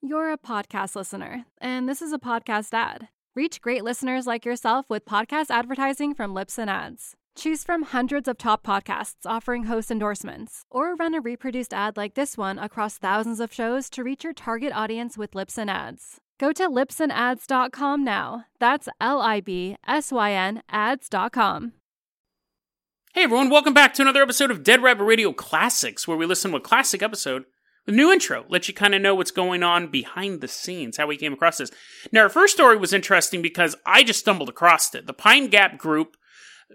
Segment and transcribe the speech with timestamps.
[0.00, 3.08] You're a podcast listener, and this is a podcast ad.
[3.34, 7.16] Reach great listeners like yourself with podcast advertising from Libsyn Ads.
[7.34, 12.14] Choose from hundreds of top podcasts offering host endorsements, or run a reproduced ad like
[12.14, 16.20] this one across thousands of shows to reach your target audience with Libsyn Ads.
[16.38, 18.44] Go to libsynads.com now.
[18.60, 21.72] That's L I B S Y N ads.com.
[23.14, 26.52] Hey everyone, welcome back to another episode of Dead Rabbit Radio Classics, where we listen
[26.52, 27.46] to a classic episode
[27.88, 31.06] a new intro, let you kind of know what's going on behind the scenes, how
[31.06, 31.70] we came across this.
[32.12, 35.06] Now, our first story was interesting because I just stumbled across it.
[35.06, 36.16] The Pine Gap Group.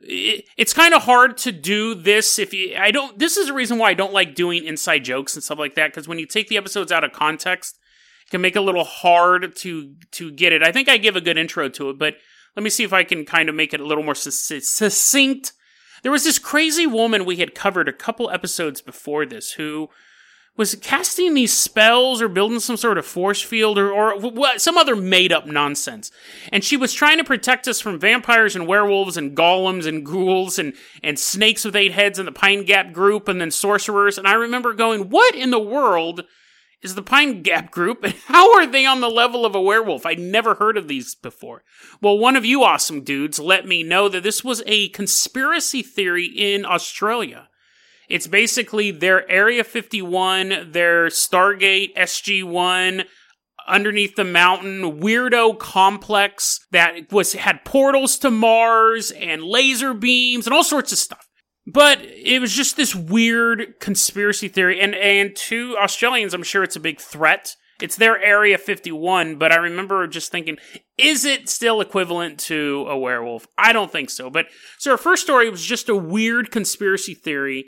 [0.02, 2.76] It, it's kind of hard to do this if you.
[2.76, 3.18] I don't.
[3.20, 5.91] This is a reason why I don't like doing inside jokes and stuff like that
[5.91, 7.77] because when you take the episodes out of context,
[8.26, 10.63] it can make it a little hard to to get it.
[10.63, 12.16] I think I give a good intro to it, but
[12.55, 15.54] let me see if I can kind of make it a little more succinct
[16.04, 19.90] there was this crazy woman we had covered a couple episodes before this who
[20.55, 24.95] was casting these spells or building some sort of force field or, or some other
[24.95, 26.12] made up nonsense.
[26.52, 30.60] And she was trying to protect us from vampires and werewolves and golems and ghouls
[30.60, 34.20] and, and snakes with eight heads and the Pine Gap group and then sorcerers.
[34.20, 36.23] And I remember going, what in the world
[36.84, 40.05] is the Pine Gap group, and how are they on the level of a werewolf?
[40.05, 41.63] I'd never heard of these before.
[42.01, 46.26] Well, one of you awesome dudes let me know that this was a conspiracy theory
[46.26, 47.48] in Australia.
[48.09, 53.05] It's basically their Area 51, their Stargate SG1,
[53.68, 60.54] underneath the mountain weirdo complex that was had portals to Mars and laser beams and
[60.54, 61.27] all sorts of stuff.
[61.65, 66.75] But it was just this weird conspiracy theory, and and to Australians, I'm sure it's
[66.75, 67.56] a big threat.
[67.81, 70.57] It's their Area 51, but I remember just thinking,
[70.97, 73.47] is it still equivalent to a werewolf?
[73.57, 74.29] I don't think so.
[74.29, 74.47] But
[74.78, 77.66] so our first story was just a weird conspiracy theory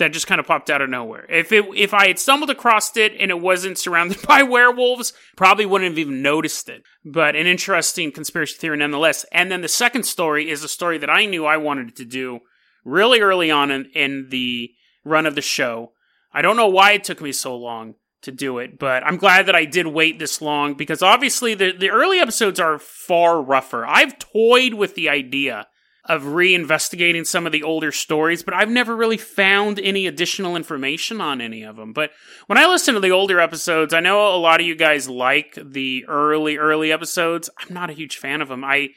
[0.00, 1.24] that just kind of popped out of nowhere.
[1.28, 5.64] If it if I had stumbled across it and it wasn't surrounded by werewolves, probably
[5.64, 6.82] wouldn't have even noticed it.
[7.04, 9.24] But an interesting conspiracy theory nonetheless.
[9.30, 12.40] And then the second story is a story that I knew I wanted to do
[12.84, 14.70] really early on in, in the
[15.04, 15.92] run of the show.
[16.32, 19.46] I don't know why it took me so long to do it, but I'm glad
[19.46, 23.86] that I did wait this long because obviously the, the early episodes are far rougher.
[23.86, 25.66] I've toyed with the idea
[26.10, 31.20] of reinvestigating some of the older stories, but I've never really found any additional information
[31.20, 31.92] on any of them.
[31.92, 32.10] But
[32.48, 35.56] when I listen to the older episodes, I know a lot of you guys like
[35.62, 37.48] the early, early episodes.
[37.60, 38.64] I'm not a huge fan of them.
[38.64, 38.88] I,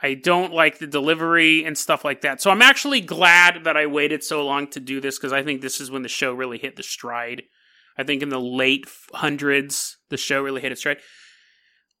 [0.00, 2.40] I don't like the delivery and stuff like that.
[2.40, 5.62] So I'm actually glad that I waited so long to do this because I think
[5.62, 7.42] this is when the show really hit the stride.
[7.98, 10.98] I think in the late hundreds, the show really hit its stride.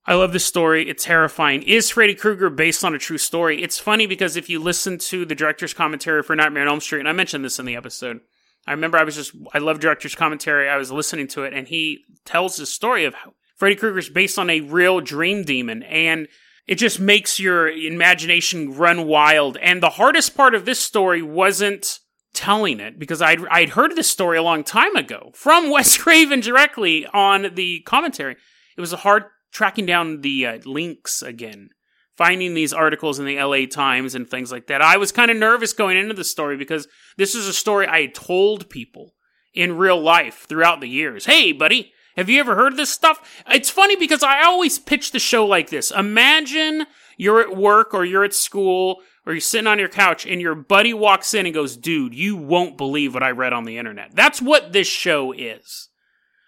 [0.04, 0.88] I love this story.
[0.88, 1.62] It's terrifying.
[1.62, 3.62] Is Freddy Krueger based on a true story?
[3.62, 7.00] It's funny because if you listen to the director's commentary for Nightmare on Elm Street,
[7.00, 8.20] and I mentioned this in the episode,
[8.66, 10.68] I remember I was just, I love director's commentary.
[10.68, 14.08] I was listening to it, and he tells the story of how Freddy Krueger is
[14.08, 16.26] based on a real dream demon, and
[16.66, 19.56] it just makes your imagination run wild.
[19.58, 22.00] And the hardest part of this story wasn't
[22.34, 26.40] telling it because I'd, I'd heard this story a long time ago from Wes Craven
[26.40, 28.36] directly on the commentary.
[28.76, 31.70] It was a hard tracking down the uh, links again,
[32.16, 34.82] finding these articles in the LA Times and things like that.
[34.82, 38.02] I was kind of nervous going into the story because this is a story I
[38.02, 39.14] had told people
[39.54, 41.26] in real life throughout the years.
[41.26, 43.42] Hey, buddy, have you ever heard of this stuff?
[43.48, 45.90] It's funny because I always pitch the show like this.
[45.90, 46.86] Imagine
[47.16, 50.54] you're at work or you're at school or you're sitting on your couch and your
[50.54, 54.14] buddy walks in and goes, dude, you won't believe what I read on the internet.
[54.14, 55.88] That's what this show is.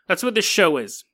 [0.08, 1.04] That's what this show is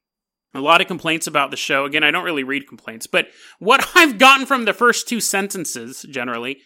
[0.54, 1.84] a lot of complaints about the show.
[1.84, 3.28] Again, I don't really read complaints, but
[3.58, 6.58] what I've gotten from the first two sentences generally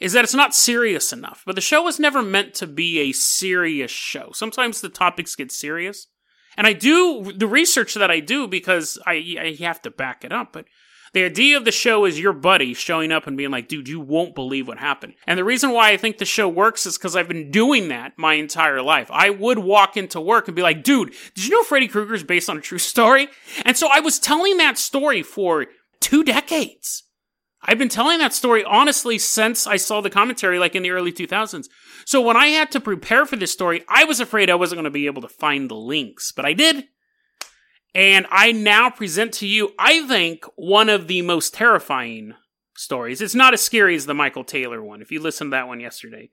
[0.00, 1.42] is that it's not serious enough.
[1.46, 4.30] But the show was never meant to be a serious show.
[4.32, 6.08] Sometimes the topics get serious.
[6.56, 10.32] And I do the research that I do because I, I have to back it
[10.32, 10.66] up, but
[11.12, 14.00] the idea of the show is your buddy showing up and being like, dude, you
[14.00, 15.14] won't believe what happened.
[15.26, 18.12] And the reason why I think the show works is because I've been doing that
[18.16, 19.10] my entire life.
[19.10, 22.24] I would walk into work and be like, dude, did you know Freddy Krueger is
[22.24, 23.28] based on a true story?
[23.64, 25.66] And so I was telling that story for
[26.00, 27.04] two decades.
[27.64, 31.12] I've been telling that story honestly since I saw the commentary like in the early
[31.12, 31.66] 2000s.
[32.04, 34.84] So when I had to prepare for this story, I was afraid I wasn't going
[34.84, 36.86] to be able to find the links, but I did.
[37.94, 42.34] And I now present to you, I think, one of the most terrifying
[42.74, 43.20] stories.
[43.20, 45.80] It's not as scary as the Michael Taylor one, if you listened to that one
[45.80, 46.30] yesterday.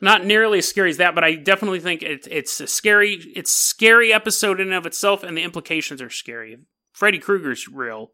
[0.00, 3.54] Not nearly as scary as that, but I definitely think it, it's a scary, it's
[3.54, 6.56] scary episode in and of itself, and the implications are scary.
[6.92, 8.12] Freddy Krueger's real,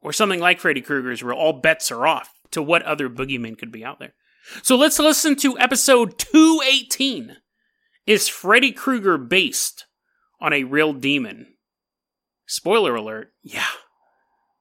[0.00, 3.72] or something like Freddy Krueger's real, all bets are off to what other boogeyman could
[3.72, 4.14] be out there.
[4.62, 7.36] So let's listen to episode 218.
[8.06, 9.86] Is Freddy Krueger based
[10.40, 11.51] on a real demon?
[12.52, 13.64] Spoiler alert, yeah,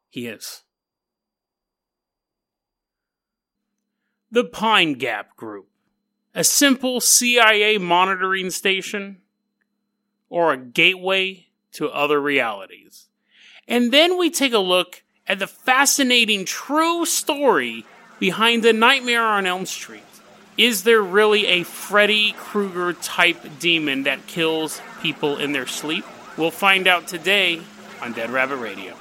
[0.09, 0.61] he is.
[4.31, 5.67] The Pine Gap Group.
[6.33, 9.17] A simple CIA monitoring station
[10.29, 13.09] or a gateway to other realities.
[13.67, 17.85] And then we take a look at the fascinating true story
[18.21, 20.01] behind the Nightmare on Elm Street.
[20.57, 26.05] Is there really a Freddy Krueger type demon that kills people in their sleep?
[26.37, 27.61] We'll find out today
[28.01, 28.95] on Dead Rabbit Radio.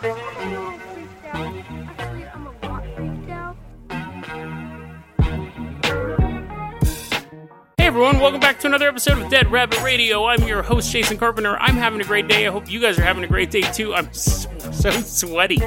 [7.79, 10.27] Hey everyone, welcome back to another episode of Dead Rabbit Radio.
[10.27, 11.57] I'm your host, Jason Carpenter.
[11.57, 12.47] I'm having a great day.
[12.47, 13.95] I hope you guys are having a great day too.
[13.95, 15.61] I'm so, so sweaty.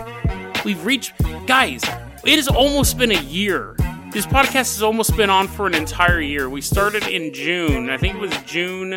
[0.64, 1.14] We've reached,
[1.48, 1.84] guys,
[2.24, 3.76] it has almost been a year.
[4.12, 6.50] This podcast has almost been on for an entire year.
[6.50, 7.90] We started in June.
[7.90, 8.92] I think it was June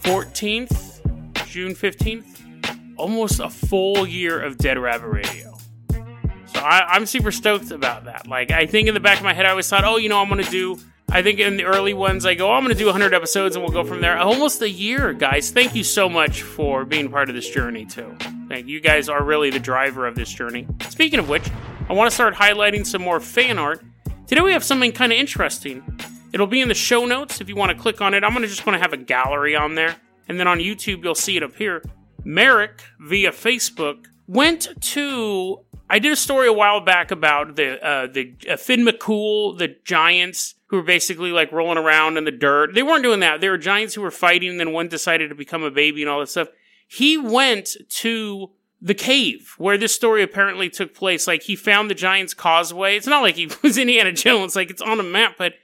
[0.00, 2.35] 14th, June 15th.
[2.96, 5.56] Almost a full year of Dead Rabbit Radio.
[6.46, 8.26] So I, am super stoked about that.
[8.26, 10.20] Like, I think in the back of my head, I always thought, oh, you know,
[10.20, 10.78] I'm going to do
[11.08, 13.54] I think in the early ones, I go, oh, I'm going to do 100 episodes
[13.54, 14.18] and we'll go from there.
[14.18, 15.50] Almost a year, guys.
[15.50, 18.16] Thank you so much for being part of this journey, too.
[18.48, 20.66] Thank you guys are really the driver of this journey.
[20.88, 21.48] Speaking of which,
[21.88, 23.84] I want to start highlighting some more fan art.
[24.26, 26.00] Today we have something kind of interesting.
[26.32, 28.24] It'll be in the show notes if you want to click on it.
[28.24, 29.94] I'm gonna just going to have a gallery on there.
[30.28, 31.84] And then on YouTube, you'll see it up here.
[32.26, 35.60] Merrick, via Facebook, went to.
[35.88, 39.76] I did a story a while back about the uh, the uh, Finn McCool, the
[39.84, 42.74] Giants who were basically like rolling around in the dirt.
[42.74, 43.40] They weren't doing that.
[43.40, 46.10] They were giants who were fighting, and then one decided to become a baby and
[46.10, 46.48] all that stuff.
[46.88, 48.50] He went to
[48.82, 51.28] the cave where this story apparently took place.
[51.28, 52.96] Like he found the Giants Causeway.
[52.96, 55.54] It's not like he was in Indiana Jones, like it's on a map, but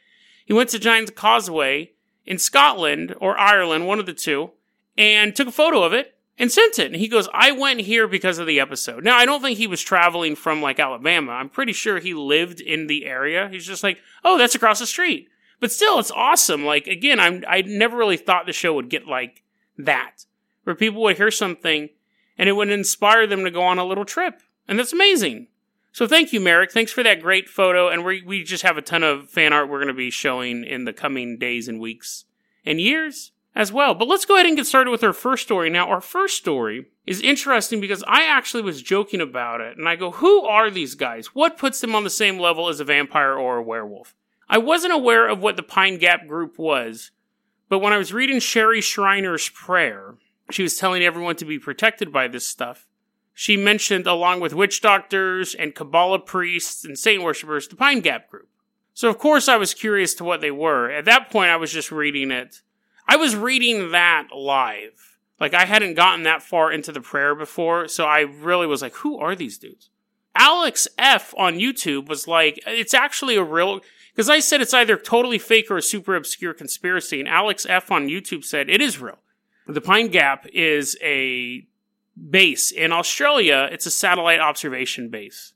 [0.44, 1.90] he went to Giants Causeway
[2.24, 4.52] in Scotland or Ireland, one of the two,
[4.96, 6.86] and took a photo of it and sent it.
[6.86, 9.04] And he goes, I went here because of the episode.
[9.04, 11.32] Now, I don't think he was traveling from like Alabama.
[11.32, 13.48] I'm pretty sure he lived in the area.
[13.48, 15.28] He's just like, oh, that's across the street.
[15.60, 16.64] But still, it's awesome.
[16.64, 19.42] Like, again, I'm, I never really thought the show would get like
[19.78, 20.26] that,
[20.64, 21.90] where people would hear something
[22.38, 24.42] and it would inspire them to go on a little trip.
[24.66, 25.48] And that's amazing.
[25.92, 26.72] So thank you, Merrick.
[26.72, 27.88] Thanks for that great photo.
[27.88, 30.64] And we, we just have a ton of fan art we're going to be showing
[30.64, 32.24] in the coming days and weeks
[32.64, 33.94] and years as well.
[33.94, 35.68] But let's go ahead and get started with our first story.
[35.70, 39.96] Now, our first story is interesting because I actually was joking about it and I
[39.96, 41.34] go, who are these guys?
[41.34, 44.14] What puts them on the same level as a vampire or a werewolf?
[44.48, 47.10] I wasn't aware of what the Pine Gap group was,
[47.68, 50.16] but when I was reading Sherry Shriner's prayer,
[50.50, 52.86] she was telling everyone to be protected by this stuff.
[53.32, 58.28] She mentioned, along with witch doctors and Kabbalah priests and saint worshippers, the Pine Gap
[58.28, 58.48] group.
[58.92, 60.90] So, of course, I was curious to what they were.
[60.90, 62.60] At that point, I was just reading it
[63.08, 65.18] I was reading that live.
[65.40, 68.94] Like I hadn't gotten that far into the prayer before, so I really was like,
[68.96, 69.90] who are these dudes?
[70.34, 73.80] Alex F on YouTube was like, it's actually a real
[74.14, 77.90] because I said it's either totally fake or a super obscure conspiracy, and Alex F
[77.90, 79.18] on YouTube said it is real.
[79.66, 81.66] The Pine Gap is a
[82.30, 83.68] base in Australia.
[83.72, 85.54] It's a satellite observation base.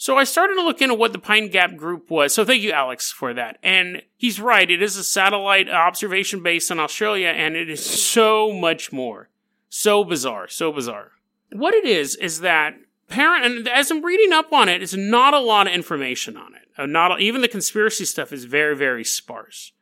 [0.00, 2.32] So I started to look into what the Pine Gap group was.
[2.32, 3.58] So thank you, Alex, for that.
[3.62, 4.70] And he's right.
[4.70, 9.28] It is a satellite observation base in Australia, and it is so much more.
[9.68, 10.48] So bizarre.
[10.48, 11.10] So bizarre.
[11.52, 12.76] What it is, is that
[13.08, 16.54] parent, and as I'm reading up on it, it's not a lot of information on
[16.54, 16.68] it.
[16.78, 19.72] Uh, not even the conspiracy stuff is very, very sparse.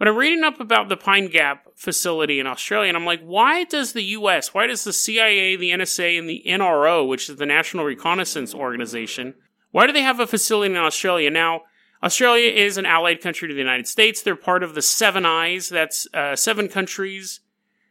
[0.00, 3.64] But I'm reading up about the Pine Gap facility in Australia, and I'm like, why
[3.64, 7.44] does the U.S., why does the CIA, the NSA, and the NRO, which is the
[7.44, 9.34] National Reconnaissance Organization,
[9.72, 11.28] why do they have a facility in Australia?
[11.28, 11.64] Now,
[12.02, 14.22] Australia is an allied country to the United States.
[14.22, 15.68] They're part of the Seven Eyes.
[15.68, 17.40] That's uh, seven countries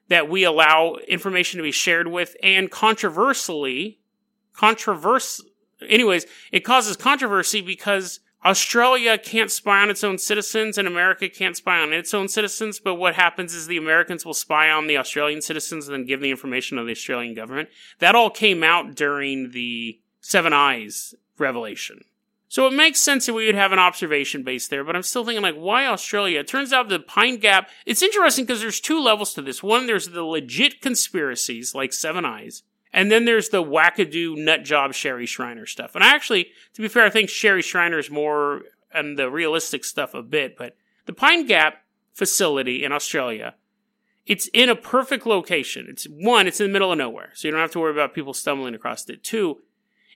[0.08, 2.36] that we allow information to be shared with.
[2.42, 4.00] And controversially,
[4.58, 5.42] controverse,
[5.88, 11.58] anyways, it causes controversy because Australia can't spy on its own citizens and America can't
[11.58, 12.79] spy on its own citizens.
[12.79, 16.22] But what happens is the Americans will spy on the Australian citizens and then give
[16.22, 17.69] the information to the Australian government.
[18.00, 22.03] That all came out during the Seven Eyes revelation.
[22.51, 25.24] So it makes sense that we would have an observation base there, but I'm still
[25.24, 26.39] thinking like, why Australia?
[26.39, 29.62] It turns out the Pine Gap, it's interesting because there's two levels to this.
[29.62, 34.93] One, there's the legit conspiracies like Seven Eyes, and then there's the wackadoo nut job
[34.93, 35.96] Sherry Shriner stuff.
[35.96, 40.13] And I actually, to be fair, I think Sherry Shriner's more and the realistic stuff
[40.13, 43.55] a bit, but the Pine Gap facility in Australia,
[44.25, 45.88] it's in a perfect location.
[45.89, 48.13] It's one, it's in the middle of nowhere, so you don't have to worry about
[48.13, 49.24] people stumbling across it.
[49.24, 49.62] Two,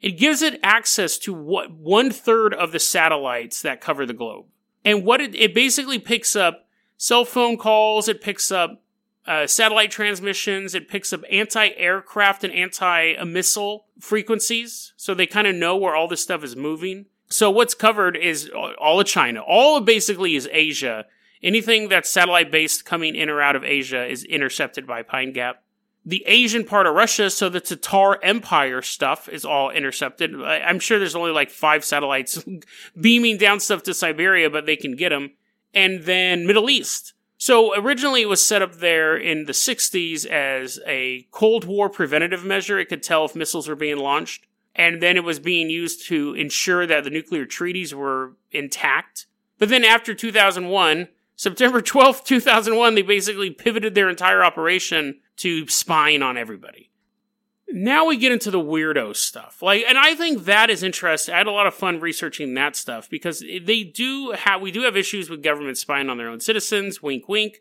[0.02, 4.46] it gives it access to what one third of the satellites that cover the globe.
[4.84, 8.83] And what it, it basically picks up cell phone calls, it picks up
[9.26, 10.76] uh, satellite transmissions.
[10.76, 16.22] It picks up anti-aircraft and anti-missile frequencies, so they kind of know where all this
[16.22, 17.06] stuff is moving.
[17.30, 19.42] So what's covered is all of China.
[19.42, 21.06] All of basically is Asia.
[21.42, 25.64] Anything that's satellite based coming in or out of Asia is intercepted by Pine Gap.
[26.06, 30.36] The Asian part of Russia, so the Tatar Empire stuff is all intercepted.
[30.42, 32.44] I'm sure there's only like five satellites
[33.02, 35.32] beaming down stuff to Siberia, but they can get them.
[35.74, 37.14] And then Middle East.
[37.44, 42.46] So originally it was set up there in the 60s as a Cold War preventative
[42.46, 42.80] measure.
[42.80, 44.48] It could tell if missiles were being launched.
[44.74, 49.26] And then it was being used to ensure that the nuclear treaties were intact.
[49.60, 56.24] But then after 2001, September 12th, 2001, they basically pivoted their entire operation to spying
[56.24, 56.92] on everybody.
[57.70, 59.62] Now we get into the weirdo stuff.
[59.62, 61.34] Like, and I think that is interesting.
[61.34, 64.82] I had a lot of fun researching that stuff because they do have, we do
[64.82, 67.02] have issues with government spying on their own citizens.
[67.02, 67.60] Wink, wink.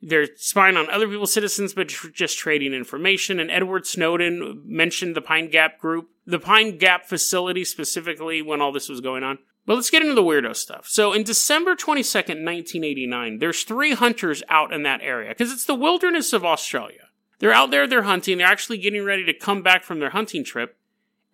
[0.00, 3.38] They're spying on other people's citizens, but just trading information.
[3.38, 8.72] And Edward Snowden mentioned the Pine Gap group, the Pine Gap facility specifically when all
[8.72, 9.38] this was going on.
[9.64, 10.86] But let's get into the weirdo stuff.
[10.88, 15.74] So in December 22nd, 1989, there's three hunters out in that area because it's the
[15.74, 17.08] wilderness of Australia.
[17.42, 20.44] They're out there, they're hunting, they're actually getting ready to come back from their hunting
[20.44, 20.76] trip,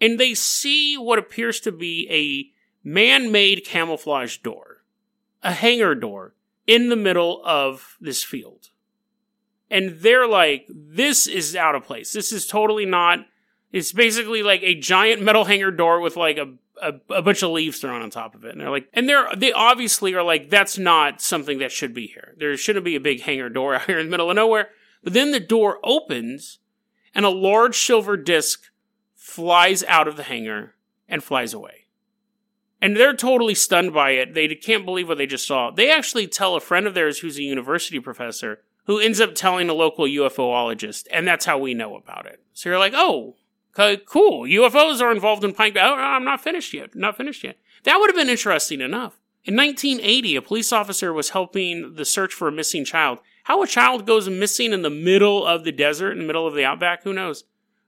[0.01, 4.85] and they see what appears to be a man made camouflage door,
[5.43, 6.33] a hangar door
[6.67, 8.71] in the middle of this field.
[9.71, 12.15] And they're like, this is out of place.
[12.15, 13.27] This is totally not.
[13.71, 17.51] It's basically like a giant metal hangar door with like a a, a, bunch of
[17.51, 18.53] leaves thrown on top of it.
[18.53, 22.07] And they're like, and they're, they obviously are like, that's not something that should be
[22.07, 22.35] here.
[22.39, 24.69] There shouldn't be a big hangar door out here in the middle of nowhere.
[25.03, 26.59] But then the door opens
[27.15, 28.71] and a large silver disc
[29.15, 30.75] flies out of the hangar
[31.09, 31.87] and flies away.
[32.81, 34.35] And they're totally stunned by it.
[34.35, 35.71] They can't believe what they just saw.
[35.71, 39.69] They actually tell a friend of theirs who's a university professor who ends up telling
[39.69, 42.41] a local UFOologist, and that's how we know about it.
[42.55, 43.37] So you're like, oh,
[43.75, 44.45] cool.
[44.45, 45.77] UFOs are involved in Pine.
[45.77, 46.95] Oh, I'm not finished yet.
[46.95, 47.59] Not finished yet.
[47.85, 49.21] That would have been interesting enough.
[49.45, 53.19] In 1980, a police officer was helping the search for a missing child.
[53.49, 56.53] How a child goes missing in the middle of the desert, in the middle of
[56.53, 57.45] the outback, who knows?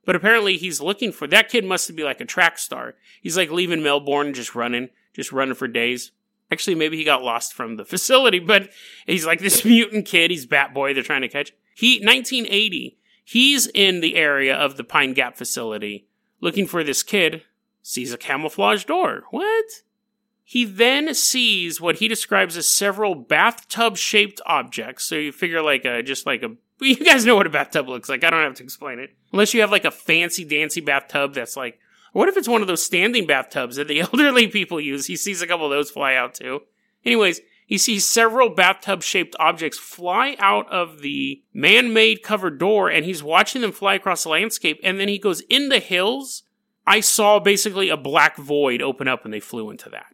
[0.07, 2.95] But apparently he's looking for that kid must be like a track star.
[3.21, 6.13] He's like leaving Melbourne just running, just running for days.
[6.51, 8.71] Actually, maybe he got lost from the facility, but
[9.07, 10.31] he's like this mutant kid.
[10.31, 10.95] He's Bat Boy.
[10.95, 11.53] They're trying to catch.
[11.75, 12.97] He 1980.
[13.23, 16.07] He's in the area of the Pine Gap facility
[16.41, 17.43] looking for this kid.
[17.83, 19.25] Sees a camouflage door.
[19.31, 19.67] What?
[20.51, 25.05] He then sees what he describes as several bathtub shaped objects.
[25.05, 28.09] So you figure like a, just like a, you guys know what a bathtub looks
[28.09, 28.25] like.
[28.25, 29.15] I don't have to explain it.
[29.33, 31.79] Unless you have like a fancy dancy bathtub that's like,
[32.15, 35.07] what if it's one of those standing bathtubs that the elderly people use?
[35.07, 36.63] He sees a couple of those fly out too.
[37.05, 42.91] Anyways, he sees several bathtub shaped objects fly out of the man made covered door
[42.91, 44.81] and he's watching them fly across the landscape.
[44.83, 46.43] And then he goes in the hills.
[46.89, 50.07] I saw basically a black void open up and they flew into that.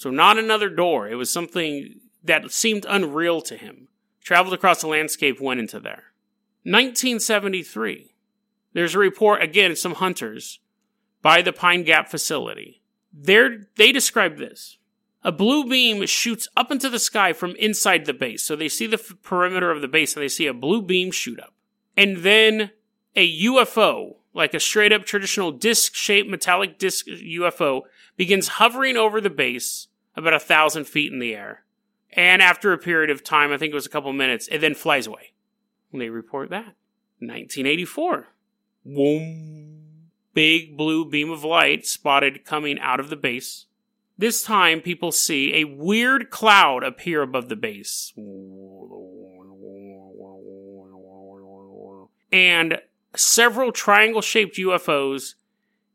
[0.00, 1.10] So not another door.
[1.10, 3.88] It was something that seemed unreal to him.
[4.24, 6.04] Traveled across the landscape, went into there.
[6.62, 8.14] 1973.
[8.72, 10.58] There's a report, again, some hunters
[11.20, 12.80] by the Pine Gap facility.
[13.12, 14.78] They're, they describe this.
[15.22, 18.42] A blue beam shoots up into the sky from inside the base.
[18.42, 21.10] So they see the f- perimeter of the base and they see a blue beam
[21.10, 21.52] shoot up.
[21.94, 22.70] And then
[23.14, 27.82] a UFO, like a straight up traditional disc shaped metallic disc UFO,
[28.16, 29.88] begins hovering over the base
[30.20, 31.64] about a thousand feet in the air.
[32.12, 34.74] And after a period of time, I think it was a couple minutes, it then
[34.74, 35.32] flies away.
[35.92, 36.76] And they report that.
[37.18, 38.28] 1984.
[38.84, 39.80] Boom.
[40.32, 43.66] Big blue beam of light spotted coming out of the base.
[44.16, 48.12] This time, people see a weird cloud appear above the base.
[52.32, 52.80] And
[53.16, 55.34] several triangle shaped UFOs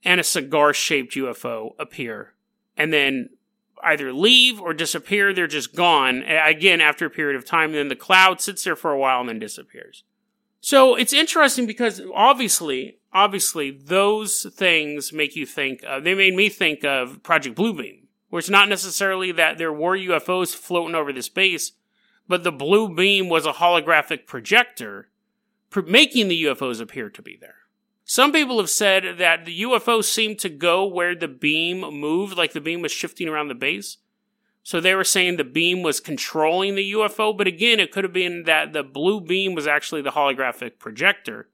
[0.04, 2.34] and a cigar shaped UFO appear.
[2.78, 3.30] And then
[3.86, 5.34] either leave or disappear.
[5.34, 7.72] They're just gone again after a period of time.
[7.72, 10.04] Then the cloud sits there for a while and then disappears.
[10.60, 15.82] So it's interesting because obviously, obviously, those things make you think.
[16.02, 20.56] They made me think of Project Bluebeam, where it's not necessarily that there were UFOs
[20.56, 21.74] floating over the space,
[22.28, 25.10] but the blue beam was a holographic projector,
[25.86, 27.58] making the UFOs appear to be there.
[28.08, 32.54] Some people have said that the UFO seemed to go where the beam moved, like
[32.54, 33.98] the beam was shifting around the base.
[34.62, 38.14] So they were saying the beam was controlling the UFO, but again, it could have
[38.14, 41.50] been that the blue beam was actually the holographic projector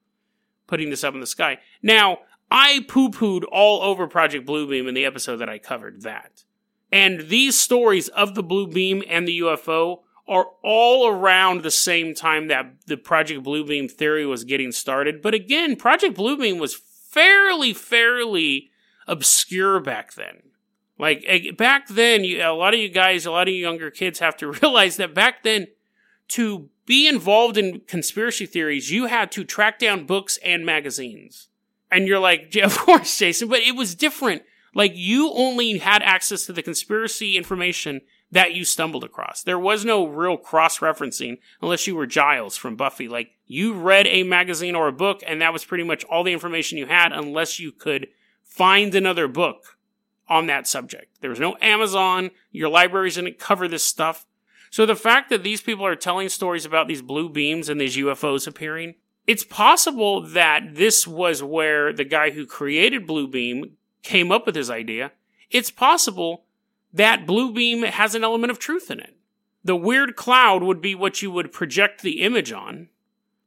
[0.68, 1.58] putting this up in the sky.
[1.82, 6.44] Now, I poo pooed all over Project Bluebeam in the episode that I covered that.
[6.92, 12.16] And these stories of the blue beam and the UFO are all around the same
[12.16, 15.22] time that the Project Bluebeam theory was getting started.
[15.22, 18.70] But again, Project Bluebeam was fairly, fairly
[19.08, 20.44] obscure back then.
[20.98, 23.92] Like eh, back then, you, a lot of you guys, a lot of you younger
[23.92, 25.68] kids have to realize that back then,
[26.30, 31.50] to be involved in conspiracy theories, you had to track down books and magazines.
[31.92, 34.44] And you're like, of course, Jason, but it was different.
[34.74, 38.00] Like you only had access to the conspiracy information
[38.32, 39.44] that you stumbled across.
[39.44, 43.08] There was no real cross referencing unless you were Giles from Buffy.
[43.08, 46.34] Like you read a magazine or a book and that was pretty much all the
[46.34, 48.08] information you had unless you could
[48.44, 49.78] find another book
[50.30, 51.20] on that subject.
[51.20, 52.32] There was no Amazon.
[52.52, 54.26] Your libraries didn't cover this stuff.
[54.70, 57.98] So the fact that these people are telling stories about these blue beams and these
[57.98, 58.96] UFOs appearing,
[59.28, 63.72] it's possible that this was where the guy who created Bluebeam
[64.04, 65.12] came up with his idea.
[65.50, 66.46] It's possible
[66.94, 69.16] that blue beam has an element of truth in it.
[69.64, 72.90] The weird cloud would be what you would project the image on.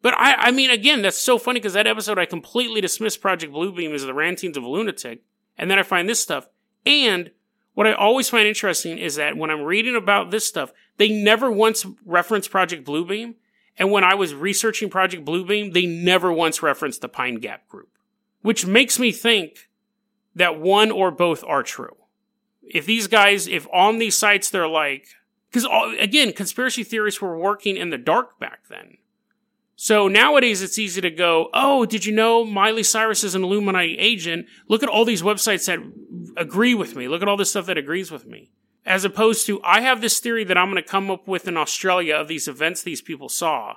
[0.00, 3.52] But I, I mean, again, that's so funny because that episode I completely dismissed Project
[3.52, 5.22] Bluebeam as the rantings of a lunatic.
[5.56, 6.46] And then I find this stuff.
[6.84, 7.30] And
[7.74, 11.50] what I always find interesting is that when I'm reading about this stuff, they never
[11.50, 13.34] once reference Project Bluebeam.
[13.76, 17.88] And when I was researching Project Bluebeam, they never once referenced the Pine Gap group,
[18.42, 19.68] which makes me think
[20.34, 21.96] that one or both are true.
[22.72, 25.06] If these guys, if on these sites they're like,
[25.50, 25.68] because
[25.98, 28.98] again, conspiracy theorists were working in the dark back then.
[29.76, 33.96] So nowadays it's easy to go, oh, did you know Miley Cyrus is an Illuminati
[33.98, 34.46] agent?
[34.68, 35.80] Look at all these websites that
[36.36, 37.08] agree with me.
[37.08, 38.50] Look at all this stuff that agrees with me.
[38.86, 41.56] As opposed to, I have this theory that I'm going to come up with in
[41.56, 43.76] Australia of these events these people saw.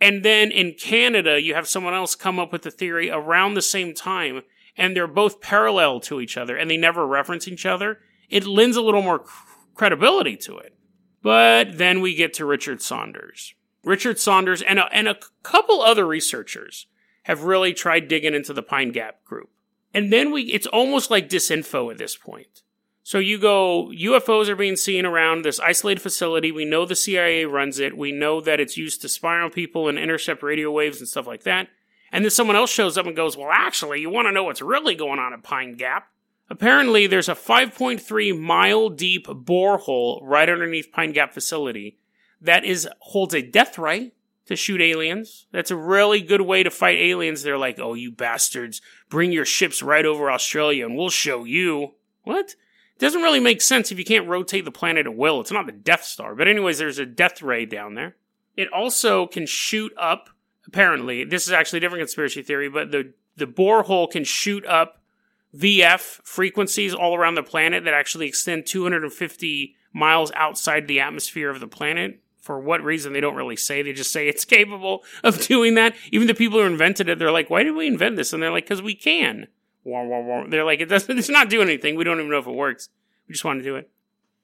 [0.00, 3.62] And then in Canada, you have someone else come up with the theory around the
[3.62, 4.42] same time,
[4.76, 8.00] and they're both parallel to each other, and they never reference each other.
[8.28, 9.24] It lends a little more
[9.74, 10.76] credibility to it.
[11.22, 13.54] But then we get to Richard Saunders.
[13.84, 16.86] Richard Saunders and a, and a couple other researchers
[17.24, 19.50] have really tried digging into the Pine Gap group.
[19.92, 22.62] And then we, it's almost like disinfo at this point.
[23.02, 26.50] So you go, UFOs are being seen around this isolated facility.
[26.50, 27.96] We know the CIA runs it.
[27.96, 31.26] We know that it's used to spy on people and intercept radio waves and stuff
[31.26, 31.68] like that.
[32.10, 34.60] And then someone else shows up and goes, well, actually, you want to know what's
[34.60, 36.08] really going on at Pine Gap?
[36.48, 41.98] Apparently, there's a 5.3 mile deep borehole right underneath Pine Gap facility
[42.40, 44.12] that is holds a death ray
[44.46, 45.46] to shoot aliens.
[45.50, 47.42] That's a really good way to fight aliens.
[47.42, 51.94] They're like, "Oh, you bastards, bring your ships right over Australia and we'll show you."
[52.22, 52.50] What?
[52.94, 55.40] It doesn't really make sense if you can't rotate the planet at will.
[55.40, 56.34] It's not the Death Star.
[56.34, 58.16] But anyways, there's a death ray down there.
[58.56, 60.30] It also can shoot up
[60.66, 61.24] apparently.
[61.24, 65.02] This is actually a different conspiracy theory, but the the borehole can shoot up
[65.54, 71.60] VF frequencies all around the planet that actually extend 250 miles outside the atmosphere of
[71.60, 73.82] the planet for what reason they don't really say.
[73.82, 75.94] They just say it's capable of doing that.
[76.12, 78.50] Even the people who invented it, they're like, "Why did we invent this?" And they're
[78.50, 79.48] like, "Because we can."
[80.50, 81.18] They're like, "It doesn't.
[81.18, 81.96] It's not doing anything.
[81.96, 82.88] We don't even know if it works.
[83.28, 83.90] We just want to do it."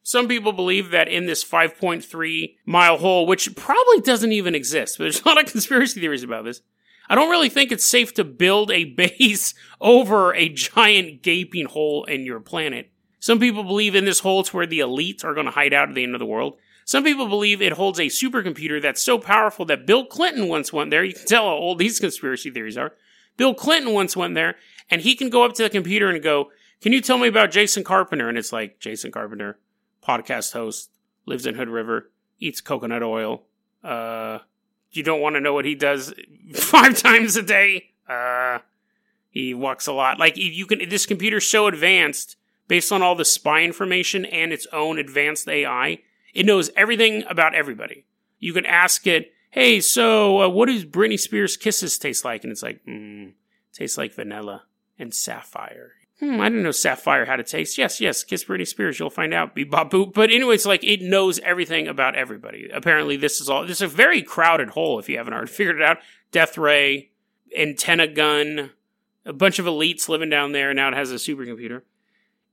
[0.03, 5.05] Some people believe that in this 5.3 mile hole, which probably doesn't even exist, but
[5.05, 6.61] there's a lot of conspiracy theories about this.
[7.13, 12.05] I don't really think it's safe to build a base over a giant gaping hole
[12.05, 12.91] in your planet.
[13.21, 15.91] Some people believe in this hole it's where the elites are going to hide out
[15.91, 16.57] at the end of the world.
[16.87, 20.91] Some people believe it holds a supercomputer that's so powerful that Bill Clinton once went
[20.91, 21.05] there.
[21.05, 22.95] You can tell how old these conspiracy theories are.
[23.37, 24.57] Bill Clinton once went there,
[24.89, 27.51] and he can go up to the computer and go, Can you tell me about
[27.51, 28.31] Jason Carpenter?
[28.31, 29.59] And it's like, Jason Carpenter,
[30.03, 30.91] podcast host,
[31.27, 33.43] lives in Hood River, eats coconut oil.
[33.85, 34.39] Uh,
[34.93, 36.15] you don't want to know what he does
[36.55, 37.91] five times a day.
[38.09, 38.59] Uh,
[39.31, 40.19] he walks a lot.
[40.19, 42.37] Like, you can, this computer's so advanced
[42.69, 45.99] based on all the spy information and its own advanced AI
[46.33, 48.07] it knows everything about everybody.
[48.39, 52.43] You can ask it, hey, so uh, what does Britney Spears' kisses taste like?
[52.43, 53.33] And it's like, mm,
[53.73, 54.65] tastes like vanilla
[54.99, 55.93] and sapphire.
[56.21, 57.79] Hmm, I didn't know sapphire had a taste.
[57.79, 59.55] Yes, yes, kiss Britney Spears, you'll find out.
[59.55, 60.15] Be boop.
[60.15, 62.69] But anyways, like it knows everything about everybody.
[62.73, 63.67] Apparently, this is all.
[63.67, 64.99] This is a very crowded hole.
[64.99, 65.99] If you haven't already figured it out,
[66.31, 67.11] Death Ray,
[67.57, 68.71] antenna gun,
[69.25, 70.73] a bunch of elites living down there.
[70.73, 71.83] Now it has a supercomputer.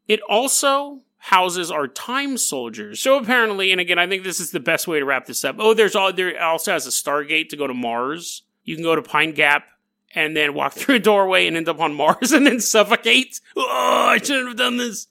[0.08, 3.00] It also houses our time soldiers.
[3.00, 5.58] So apparently, and again, I think this is the best way to wrap this up.
[5.60, 8.43] Oh, there's all there also has a Stargate to go to Mars.
[8.63, 9.67] You can go to Pine Gap
[10.15, 13.39] and then walk through a doorway and end up on Mars and then suffocate.
[13.56, 15.08] Oh, I shouldn't have done this.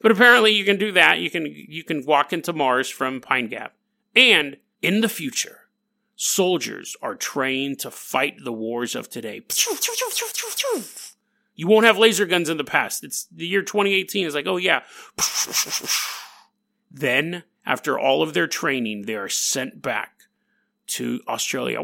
[0.00, 1.18] But apparently, you can do that.
[1.20, 3.74] You can you can walk into Mars from Pine Gap.
[4.14, 5.60] And in the future,
[6.14, 9.40] soldiers are trained to fight the wars of today.
[11.56, 13.04] You won't have laser guns in the past.
[13.04, 14.82] It's the year 2018 is like, oh yeah.
[16.90, 20.12] Then, After all of their training, they are sent back
[20.88, 21.80] to Australia.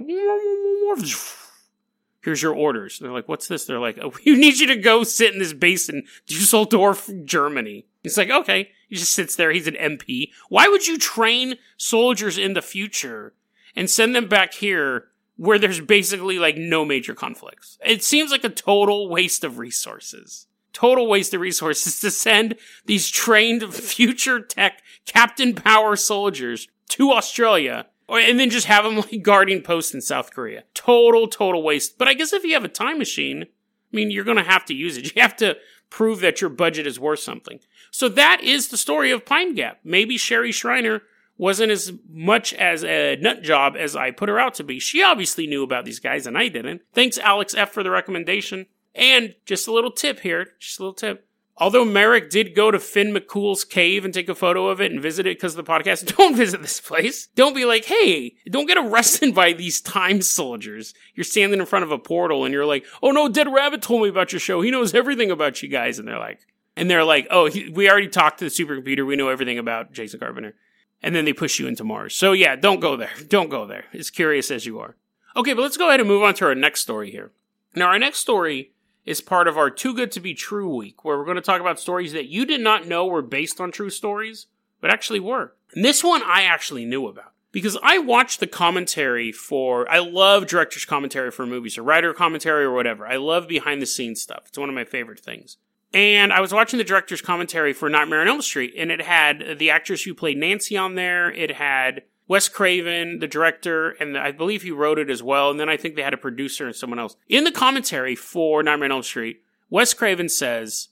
[2.22, 2.98] Here's your orders.
[2.98, 3.64] They're like, what's this?
[3.64, 7.86] They're like, oh, we need you to go sit in this base in Dusseldorf, Germany.
[8.04, 8.70] It's like, okay.
[8.88, 9.52] He just sits there.
[9.52, 10.30] He's an MP.
[10.48, 13.34] Why would you train soldiers in the future
[13.76, 15.06] and send them back here
[15.36, 17.78] where there's basically like no major conflicts?
[17.84, 20.46] It seems like a total waste of resources.
[20.72, 22.56] Total waste of resources to send
[22.86, 27.86] these trained future tech Captain Power soldiers to Australia
[28.18, 30.64] and then just have them like guarding posts in South Korea.
[30.74, 31.98] Total, total waste.
[31.98, 34.64] But I guess if you have a time machine, I mean, you're going to have
[34.66, 35.12] to use it.
[35.14, 35.56] You have to
[35.90, 37.58] prove that your budget is worth something.
[37.90, 39.80] So that is the story of Pine Gap.
[39.82, 41.02] Maybe Sherry Shriner
[41.36, 44.78] wasn't as much as a nut job as I put her out to be.
[44.78, 46.82] She obviously knew about these guys and I didn't.
[46.92, 48.66] Thanks, Alex F., for the recommendation.
[48.94, 51.26] And just a little tip here, just a little tip.
[51.60, 55.00] Although Merrick did go to Finn McCool's cave and take a photo of it and
[55.00, 57.28] visit it because of the podcast, don't visit this place.
[57.36, 60.94] Don't be like, hey, don't get arrested by these time soldiers.
[61.14, 64.02] You're standing in front of a portal and you're like, oh no, Dead Rabbit told
[64.02, 64.62] me about your show.
[64.62, 65.98] He knows everything about you guys.
[65.98, 66.40] And they're like,
[66.76, 69.06] and they're like, oh, he, we already talked to the supercomputer.
[69.06, 70.54] We know everything about Jason Carpenter.
[71.02, 72.14] And then they push you into Mars.
[72.14, 73.10] So yeah, don't go there.
[73.28, 73.84] Don't go there.
[73.92, 74.96] As curious as you are.
[75.36, 77.32] Okay, but let's go ahead and move on to our next story here.
[77.74, 78.72] Now, our next story
[79.04, 81.60] is part of our Too Good to Be True week, where we're going to talk
[81.60, 84.46] about stories that you did not know were based on true stories,
[84.80, 85.54] but actually were.
[85.74, 90.46] And this one I actually knew about because I watched the commentary for, I love
[90.46, 93.06] director's commentary for movies or writer commentary or whatever.
[93.06, 94.44] I love behind the scenes stuff.
[94.46, 95.56] It's one of my favorite things.
[95.92, 99.58] And I was watching the director's commentary for Nightmare on Elm Street, and it had
[99.58, 101.32] the actress who played Nancy on there.
[101.32, 105.50] It had Wes Craven, the director, and I believe he wrote it as well.
[105.50, 107.16] And then I think they had a producer and someone else.
[107.28, 110.90] In the commentary for Nightmare on Elm Street, Wes Craven says,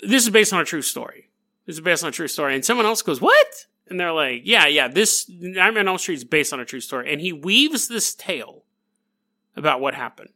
[0.00, 1.28] This is based on a true story.
[1.66, 2.54] This is based on a true story.
[2.54, 3.66] And someone else goes, What?
[3.88, 6.80] And they're like, Yeah, yeah, this Nightmare on Elm Street is based on a true
[6.80, 7.12] story.
[7.12, 8.64] And he weaves this tale
[9.54, 10.30] about what happened.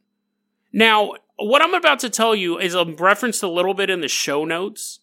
[0.71, 4.07] Now, what I'm about to tell you is a reference a little bit in the
[4.07, 4.99] show notes,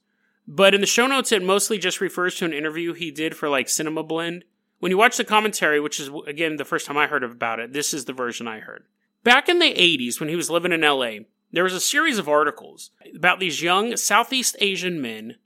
[0.47, 3.49] but in the show notes, it mostly just refers to an interview he did for
[3.49, 4.45] like Cinema Blend
[4.85, 7.73] when you watch the commentary, which is again the first time I heard about it,
[7.73, 8.85] this is the version I heard.
[9.23, 11.21] Back in the 80s, when he was living in LA,
[11.51, 15.37] there was a series of articles about these young Southeast Asian men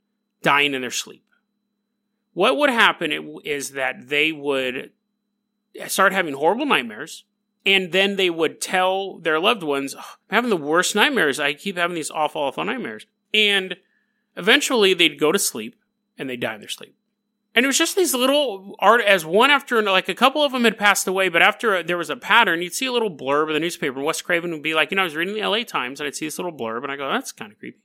[0.41, 1.23] dying in their sleep.
[2.33, 4.91] What would happen is that they would
[5.87, 7.23] start having horrible nightmares,
[7.65, 11.39] and then they would tell their loved ones, oh, I'm having the worst nightmares.
[11.39, 13.05] I keep having these awful, awful nightmares.
[13.33, 13.77] And
[14.35, 15.77] eventually they'd go to sleep
[16.17, 16.97] and they'd die in their sleep.
[17.55, 20.65] And it was just these little art as one after like a couple of them
[20.65, 23.47] had passed away, but after a, there was a pattern, you'd see a little blurb
[23.47, 23.97] in the newspaper.
[23.97, 26.07] And Wes Craven would be like, you know, I was reading the LA Times and
[26.07, 27.79] I'd see this little blurb and I go, that's kind of creepy.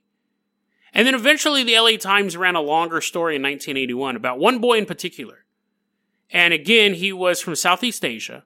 [0.93, 4.77] And then eventually the LA Times ran a longer story in 1981 about one boy
[4.77, 5.45] in particular.
[6.29, 8.43] And again, he was from Southeast Asia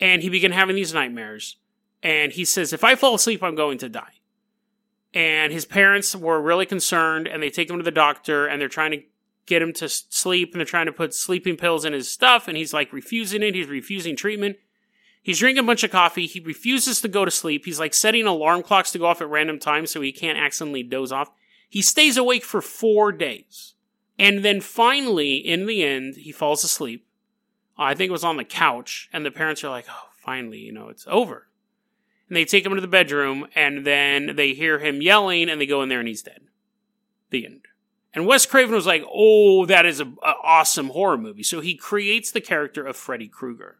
[0.00, 1.56] and he began having these nightmares.
[2.02, 4.14] And he says, if I fall asleep, I'm going to die.
[5.12, 8.68] And his parents were really concerned and they take him to the doctor and they're
[8.68, 9.02] trying to
[9.50, 12.56] get him to sleep and they're trying to put sleeping pills in his stuff and
[12.56, 13.54] he's like refusing it.
[13.54, 14.56] He's refusing treatment.
[15.22, 16.26] He's drinking a bunch of coffee.
[16.26, 17.64] He refuses to go to sleep.
[17.64, 20.84] He's like setting alarm clocks to go off at random times so he can't accidentally
[20.84, 21.30] doze off.
[21.68, 23.74] He stays awake for four days.
[24.18, 27.06] And then finally, in the end, he falls asleep.
[27.76, 30.72] I think it was on the couch, and the parents are like, oh, finally, you
[30.72, 31.48] know, it's over.
[32.28, 35.64] And they take him to the bedroom, and then they hear him yelling, and they
[35.64, 36.42] go in there, and he's dead.
[37.30, 37.62] The end.
[38.12, 41.44] And Wes Craven was like, oh, that is an awesome horror movie.
[41.44, 43.78] So he creates the character of Freddy Krueger.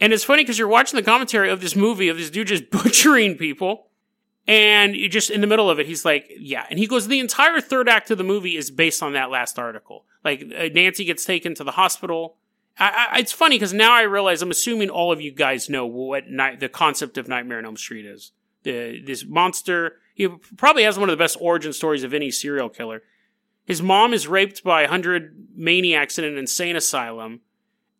[0.00, 2.70] And it's funny because you're watching the commentary of this movie of this dude just
[2.70, 3.86] butchering people.
[4.46, 6.66] And you just in the middle of it, he's like, yeah.
[6.70, 9.58] And he goes, the entire third act of the movie is based on that last
[9.58, 10.04] article.
[10.24, 12.36] Like uh, Nancy gets taken to the hospital.
[12.78, 15.84] I, I, it's funny because now I realize I'm assuming all of you guys know
[15.86, 18.32] what the concept of Nightmare on Elm Street is.
[18.62, 22.68] The, this monster, he probably has one of the best origin stories of any serial
[22.68, 23.02] killer
[23.68, 27.42] his mom is raped by a hundred maniacs in an insane asylum,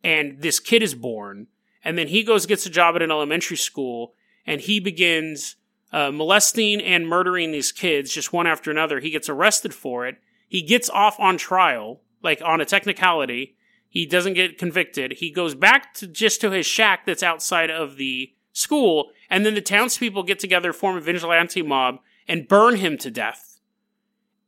[0.03, 1.47] and this kid is born.
[1.85, 4.15] And then he goes gets a job at an elementary school,
[4.47, 5.57] and he begins
[5.93, 8.99] uh, molesting and murdering these kids just one after another.
[9.01, 10.17] He gets arrested for it.
[10.49, 13.55] He gets off on trial, like on a technicality.
[13.91, 15.13] He doesn't get convicted.
[15.19, 19.55] He goes back to just to his shack that's outside of the school, and then
[19.55, 23.61] the townspeople get together, form a vigilante mob, and burn him to death.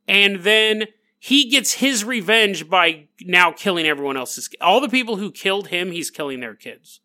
[0.07, 0.87] And then
[1.23, 5.91] he gets his revenge by now killing everyone else's all the people who killed him
[5.91, 6.99] he's killing their kids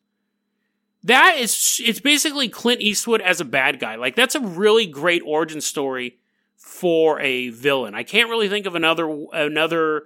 [1.05, 5.23] that is it's basically clint eastwood as a bad guy like that's a really great
[5.27, 6.19] origin story
[6.57, 10.05] for a villain i can't really think of another another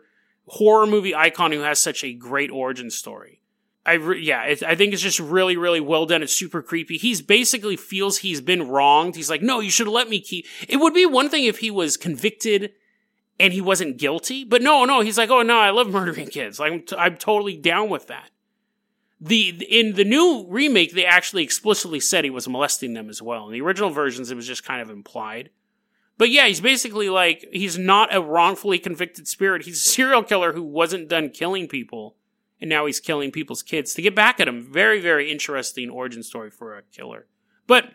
[0.51, 3.41] horror movie icon who has such a great origin story.
[3.87, 6.23] I re- yeah, I think it's just really, really well done.
[6.23, 6.99] It's super creepy.
[6.99, 9.17] He's basically feels he's been wronged.
[9.17, 10.47] He's like, no, you should let me keep.
[10.69, 12.73] It would be one thing if he was convicted
[13.41, 16.61] and he wasn't guilty, but no, no, he's like, oh no, I love murdering kids.
[16.61, 18.31] Like, I'm, t- I'm totally down with that.
[19.21, 23.47] The in the new remake, they actually explicitly said he was molesting them as well.
[23.47, 25.51] In the original versions, it was just kind of implied.
[26.17, 29.65] But yeah, he's basically like he's not a wrongfully convicted spirit.
[29.65, 32.17] He's a serial killer who wasn't done killing people
[32.61, 34.63] and now he's killing people's kids to get back at him.
[34.63, 37.27] Very, very interesting origin story for a killer.
[37.67, 37.87] But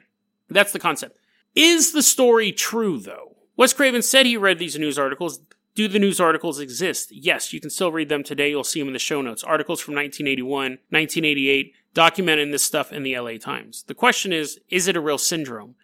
[0.50, 1.20] that's the concept.
[1.54, 3.35] Is the story true, though?
[3.58, 5.40] Wes Craven said he read these news articles.
[5.76, 7.12] Do the news articles exist?
[7.12, 8.50] Yes, you can still read them today.
[8.50, 9.44] You'll see them in the show notes.
[9.44, 13.84] Articles from 1981, 1988, documenting this stuff in the LA Times.
[13.84, 15.76] The question is, is it a real syndrome?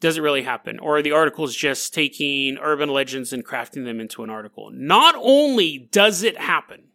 [0.00, 0.78] Does it really happen?
[0.78, 4.70] Or are the articles just taking urban legends and crafting them into an article?
[4.70, 6.88] Not only does it happen,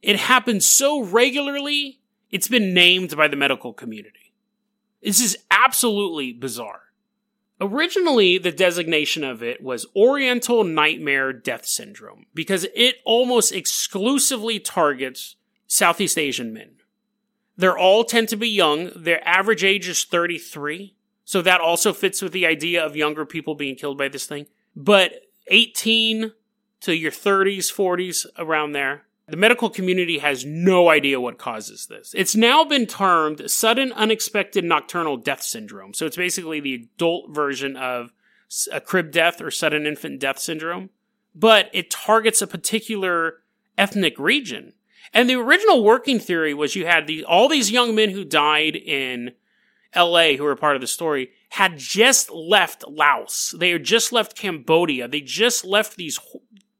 [0.00, 4.32] it happens so regularly, it's been named by the medical community.
[5.02, 6.85] This is absolutely bizarre.
[7.60, 15.36] Originally, the designation of it was Oriental Nightmare Death Syndrome because it almost exclusively targets
[15.66, 16.72] Southeast Asian men.
[17.56, 18.90] They all tend to be young.
[18.94, 20.94] Their average age is 33.
[21.24, 24.46] So that also fits with the idea of younger people being killed by this thing.
[24.76, 26.32] But 18
[26.82, 29.05] to your 30s, 40s, around there.
[29.28, 32.14] The medical community has no idea what causes this.
[32.16, 35.94] It's now been termed sudden unexpected nocturnal death syndrome.
[35.94, 38.12] So it's basically the adult version of
[38.72, 40.90] a crib death or sudden infant death syndrome,
[41.34, 43.38] but it targets a particular
[43.76, 44.74] ethnic region.
[45.12, 48.76] And the original working theory was you had the, all these young men who died
[48.76, 49.32] in
[49.94, 53.54] LA who were part of the story had just left Laos.
[53.58, 55.08] They had just left Cambodia.
[55.08, 56.20] They just left these,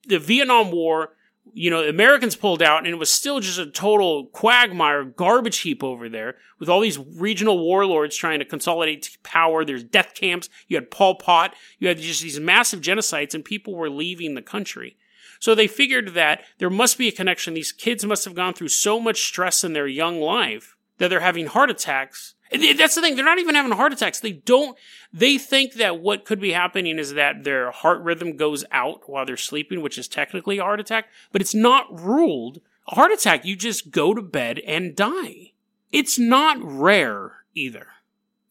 [0.07, 1.16] the Vietnam War
[1.53, 5.59] you know, the Americans pulled out and it was still just a total quagmire, garbage
[5.59, 9.65] heap over there with all these regional warlords trying to consolidate power.
[9.65, 10.49] There's death camps.
[10.69, 11.55] You had Pol Pot.
[11.79, 14.97] You had just these massive genocides and people were leaving the country.
[15.41, 17.55] So they figured that there must be a connection.
[17.55, 21.21] These kids must have gone through so much stress in their young life that they're
[21.21, 23.17] having heart attacks that's the thing.
[23.17, 24.21] They're not even having heart attacks.
[24.21, 24.77] They don't,
[25.13, 29.27] they think that what could be happening is that their heart rhythm goes out while
[29.27, 33.45] they're sleeping, which is technically a heart attack, but it's not ruled a heart attack.
[33.45, 35.53] You just go to bed and die.
[35.93, 37.89] It's not rare either.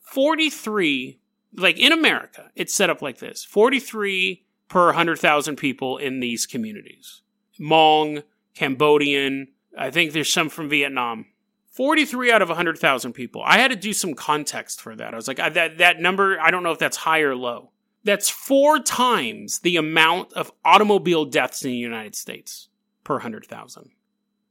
[0.01, 1.19] 43,
[1.55, 7.21] like in America, it's set up like this 43 per 100,000 people in these communities.
[7.59, 8.23] Hmong,
[8.55, 11.27] Cambodian, I think there's some from Vietnam
[11.75, 13.43] 43 out of 100,000 people.
[13.45, 15.13] I had to do some context for that.
[15.13, 17.71] I was like, that, that number, I don't know if that's high or low.
[18.05, 22.69] That's four times the amount of automobile deaths in the United States
[23.03, 23.89] per 100,000.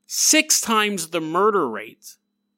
[0.07, 2.17] Six times the murder rate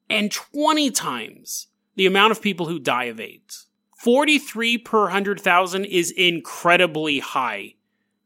[0.09, 3.67] and 20 times the amount of people who die of AIDS.
[3.99, 7.75] 43 per 100,000 is incredibly high.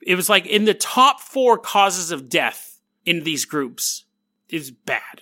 [0.01, 4.05] It was like in the top four causes of death in these groups
[4.49, 5.21] is bad.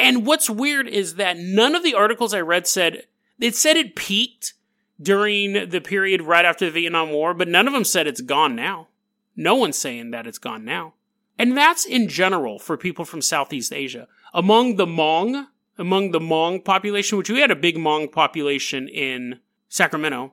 [0.00, 3.04] And what's weird is that none of the articles I read said
[3.38, 4.54] it said it peaked
[5.00, 8.56] during the period right after the Vietnam War, but none of them said it's gone
[8.56, 8.88] now.
[9.36, 10.94] No one's saying that it's gone now.
[11.38, 14.08] And that's in general for people from Southeast Asia.
[14.34, 19.40] Among the Hmong, among the Hmong population, which we had a big Hmong population in
[19.68, 20.32] Sacramento,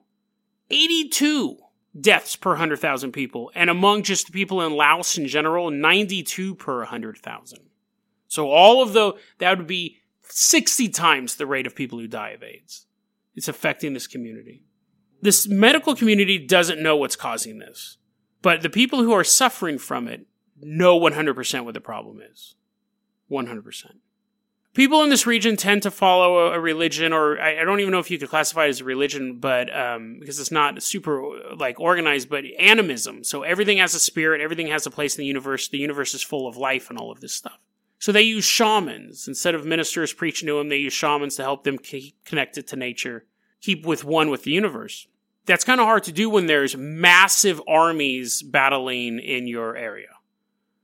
[0.70, 1.58] 82
[2.00, 3.52] deaths per 100,000 people.
[3.56, 7.67] And among just the people in Laos in general, 92 per 100,000.
[8.28, 12.32] So all of the, that would be 60 times the rate of people who die
[12.32, 12.86] of AIDS.
[13.36, 14.64] It's affecting this community.
[15.22, 17.98] This medical community doesn't know what's causing this,
[18.42, 20.28] but the people who are suffering from it
[20.60, 22.56] know 100% what the problem is.
[23.32, 23.86] 100%.
[24.74, 27.98] People in this region tend to follow a, religion, or I, I, don't even know
[27.98, 31.80] if you could classify it as a religion, but um, because it's not super like
[31.80, 33.24] organized, but animism.
[33.24, 35.68] So everything has a spirit, everything has a place in the universe.
[35.68, 37.58] The universe is full of life and all of this stuff.
[38.00, 39.28] So they use shamans.
[39.28, 42.76] Instead of ministers preaching to them, they use shamans to help them keep connected to
[42.76, 43.26] nature,
[43.62, 45.08] keep with one with the universe.
[45.46, 50.10] That's kind of hard to do when there's massive armies battling in your area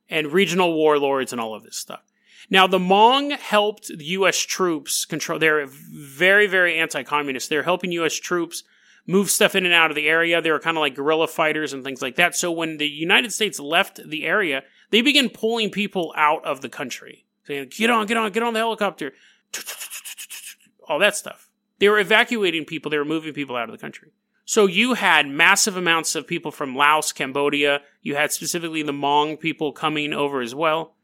[0.09, 2.01] and regional warlords and all of this stuff.
[2.49, 4.37] Now, the Hmong helped the U.S.
[4.37, 7.49] troops control, they're very, very anti communist.
[7.49, 8.15] They're helping U.S.
[8.15, 8.63] troops
[9.05, 10.41] move stuff in and out of the area.
[10.41, 12.35] They were kind of like guerrilla fighters and things like that.
[12.35, 14.63] So when the United States left the area,
[14.93, 18.53] they began pulling people out of the country, saying, "Get on, get on, get on
[18.53, 19.13] the helicopter,"
[20.87, 21.49] all that stuff.
[21.79, 22.91] They were evacuating people.
[22.91, 24.11] They were moving people out of the country.
[24.45, 27.81] So you had massive amounts of people from Laos, Cambodia.
[28.03, 30.95] You had specifically the Hmong people coming over as well.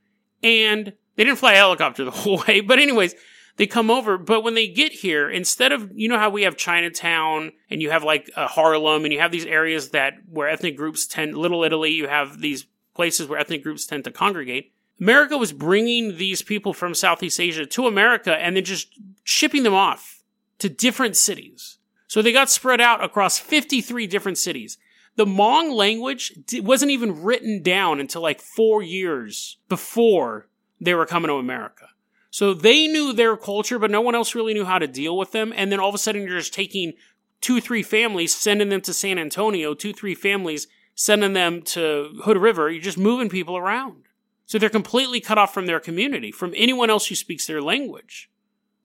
[0.44, 2.62] And they didn't fly a helicopter the whole way.
[2.62, 3.16] But anyways,
[3.58, 4.20] they come over.
[4.20, 7.90] But when they get here, instead of, you know how we have Chinatown and you
[7.90, 11.64] have like uh, Harlem and you have these areas that where ethnic groups tend, Little
[11.64, 12.68] Italy, you have these
[13.00, 14.74] places where ethnic groups tend to congregate.
[15.00, 19.74] America was bringing these people from Southeast Asia to America and then just shipping them
[19.74, 20.22] off
[20.58, 21.78] to different cities.
[22.10, 24.78] So they got spread out across 53 different cities.
[25.16, 30.50] The Hmong language wasn't even written down until like four years before
[30.82, 31.88] they were coming to America.
[32.32, 35.32] So they knew their culture, but no one else really knew how to deal with
[35.32, 35.54] them.
[35.56, 36.96] And then all of a sudden you're just taking
[37.40, 40.68] two, three families, sending them to San Antonio, two, three families,
[41.00, 42.70] sending them to Hood River.
[42.70, 44.04] You're just moving people around.
[44.46, 48.30] So they're completely cut off from their community, from anyone else who speaks their language.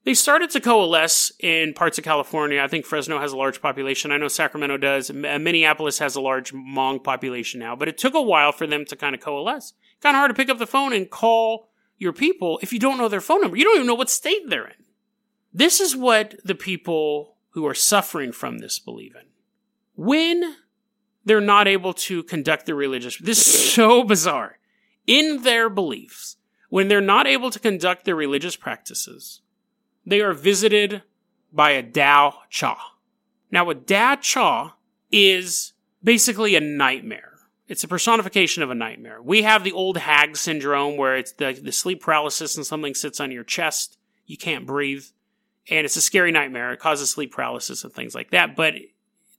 [0.05, 2.63] They started to coalesce in parts of California.
[2.63, 4.13] I think Fresno has a large population.
[4.13, 5.09] I know Sacramento does.
[5.09, 8.85] Uh, Minneapolis has a large Hmong population now, but it took a while for them
[8.85, 9.73] to kind of coalesce.
[9.99, 12.97] Kind of hard to pick up the phone and call your people if you don't
[12.97, 13.57] know their phone number.
[13.57, 14.85] You don't even know what state they're in.
[15.53, 19.27] This is what the people who are suffering from this believe in.
[19.95, 20.55] When
[21.25, 24.59] they're not able to conduct their religious, this is so bizarre.
[25.07, 26.37] In their beliefs,
[26.69, 29.41] when they're not able to conduct their religious practices,
[30.05, 31.03] they are visited
[31.51, 32.95] by a Dao Cha.
[33.51, 34.75] Now, a Dao Cha
[35.11, 37.31] is basically a nightmare.
[37.67, 39.21] It's a personification of a nightmare.
[39.21, 43.19] We have the old hag syndrome where it's the, the sleep paralysis and something sits
[43.19, 43.97] on your chest.
[44.25, 45.05] You can't breathe.
[45.69, 46.73] And it's a scary nightmare.
[46.73, 48.89] It causes sleep paralysis and things like that, but it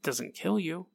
[0.03, 0.87] doesn't kill you.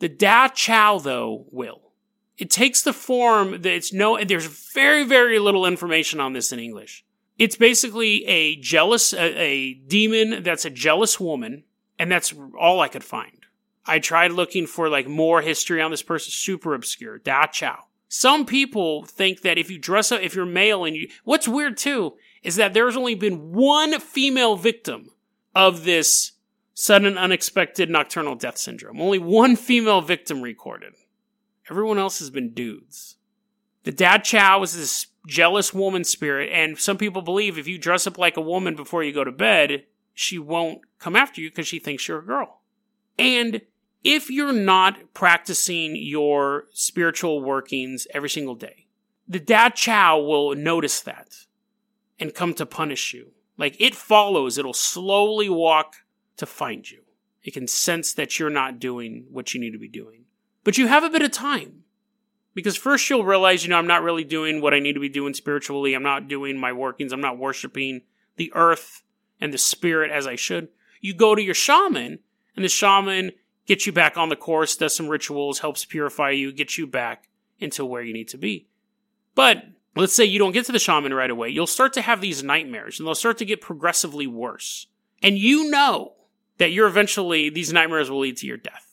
[0.00, 1.92] The Da Chow, though, will.
[2.36, 6.58] It takes the form that it's no, there's very, very little information on this in
[6.58, 7.04] English.
[7.38, 11.64] It's basically a jealous, a, a demon that's a jealous woman,
[11.98, 13.46] and that's all I could find.
[13.86, 17.18] I tried looking for like more history on this person, super obscure.
[17.18, 17.84] Da Chow.
[18.08, 21.76] Some people think that if you dress up, if you're male and you, what's weird
[21.76, 25.10] too, is that there's only been one female victim
[25.54, 26.32] of this
[26.80, 29.00] sudden unexpected nocturnal death syndrome.
[29.00, 30.94] Only one female victim recorded.
[31.70, 33.16] Everyone else has been dudes.
[33.84, 38.06] The dad Chow is this jealous woman spirit, and some people believe if you dress
[38.06, 41.66] up like a woman before you go to bed, she won't come after you because
[41.66, 42.62] she thinks you're a girl.
[43.18, 43.60] And
[44.02, 48.86] if you're not practicing your spiritual workings every single day,
[49.28, 51.36] the dad Chow will notice that
[52.18, 53.32] and come to punish you.
[53.58, 55.96] Like it follows, it'll slowly walk
[56.36, 57.02] to find you.
[57.42, 60.24] It can sense that you're not doing what you need to be doing.
[60.64, 61.84] But you have a bit of time.
[62.54, 65.08] Because first you'll realize, you know, I'm not really doing what I need to be
[65.08, 65.94] doing spiritually.
[65.94, 67.12] I'm not doing my workings.
[67.12, 68.02] I'm not worshiping
[68.36, 69.02] the earth
[69.40, 70.68] and the spirit as I should.
[71.00, 72.18] You go to your shaman,
[72.56, 73.32] and the shaman
[73.66, 77.28] gets you back on the course, does some rituals, helps purify you, gets you back
[77.58, 78.66] into where you need to be.
[79.34, 79.64] But
[79.94, 81.50] let's say you don't get to the shaman right away.
[81.50, 84.88] You'll start to have these nightmares, and they'll start to get progressively worse.
[85.22, 86.14] And you know
[86.60, 88.90] that you're eventually, these nightmares will lead to your death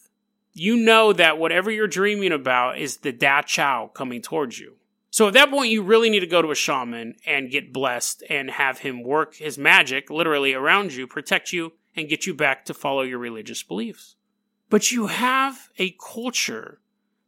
[0.57, 4.77] you know that whatever you're dreaming about is the Da Chow coming towards you.
[5.11, 8.23] So at that point, you really need to go to a shaman and get blessed
[8.27, 12.65] and have him work his magic literally around you, protect you, and get you back
[12.65, 14.15] to follow your religious beliefs.
[14.69, 16.79] But you have a culture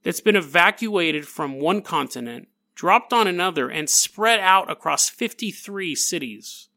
[0.01, 6.69] that's been evacuated from one continent, dropped on another, and spread out across 53 cities.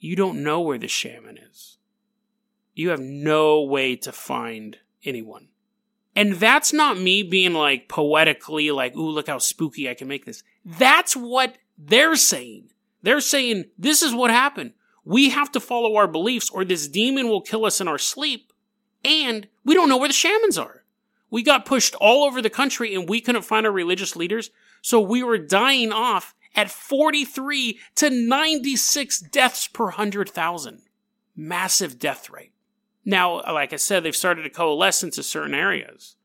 [0.00, 1.78] You don't know where the shaman is.
[2.74, 5.48] You have no way to find anyone.
[6.14, 10.24] And that's not me being like poetically like, ooh, look how spooky I can make
[10.24, 10.42] this.
[10.64, 12.70] That's what they're saying.
[13.02, 14.72] They're saying this is what happened.
[15.04, 18.52] We have to follow our beliefs or this demon will kill us in our sleep.
[19.04, 20.84] And we don't know where the shamans are.
[21.30, 24.50] We got pushed all over the country and we couldn't find our religious leaders.
[24.82, 30.82] So we were dying off at 43 to 96 deaths per 100,000.
[31.34, 32.51] Massive death rate.
[33.04, 36.16] Now, like I said, they've started to coalesce into certain areas.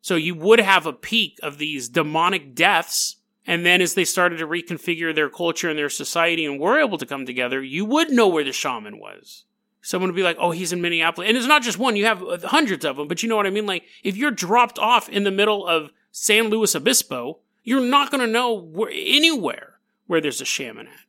[0.00, 3.16] So you would have a peak of these demonic deaths.
[3.46, 6.98] And then as they started to reconfigure their culture and their society and were able
[6.98, 9.44] to come together, you would know where the shaman was.
[9.80, 11.28] Someone would be like, oh, he's in Minneapolis.
[11.28, 13.50] And it's not just one, you have hundreds of them, but you know what I
[13.50, 13.66] mean?
[13.66, 18.20] Like, if you're dropped off in the middle of San Luis Obispo, you're not going
[18.20, 21.07] to know where, anywhere where there's a shaman at.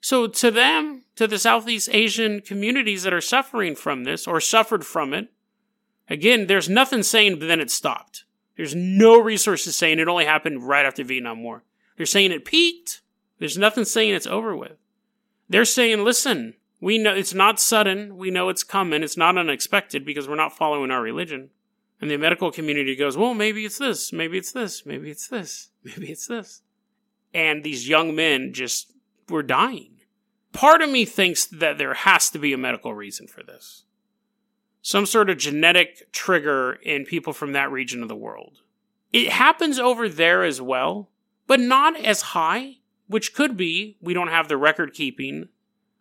[0.00, 4.86] So to them, to the Southeast Asian communities that are suffering from this or suffered
[4.86, 5.30] from it,
[6.08, 8.24] again, there's nothing saying then it stopped.
[8.56, 11.62] There's no resources saying it only happened right after Vietnam War.
[11.96, 13.02] They're saying it peaked.
[13.38, 14.78] There's nothing saying it's over with.
[15.48, 18.16] They're saying, listen, We know it's not sudden.
[18.16, 19.02] We know it's coming.
[19.02, 21.50] It's not unexpected because we're not following our religion.
[22.00, 25.68] And the medical community goes, well, maybe it's this, maybe it's this, maybe it's this,
[25.84, 26.62] maybe it's this.
[27.34, 28.92] And these young men just
[29.30, 29.96] were dying.
[30.52, 33.84] Part of me thinks that there has to be a medical reason for this.
[34.82, 38.62] Some sort of genetic trigger in people from that region of the world.
[39.12, 41.10] It happens over there as well,
[41.46, 45.48] but not as high, which could be we don't have the record keeping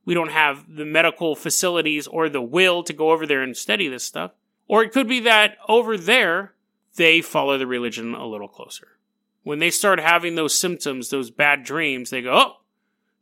[0.10, 3.88] we don't have the medical facilities or the will to go over there and study
[3.88, 4.32] this stuff.
[4.68, 6.56] Or it could be that over there,
[6.96, 8.98] they follow the religion a little closer.
[9.44, 12.54] When they start having those symptoms, those bad dreams, they go, oh,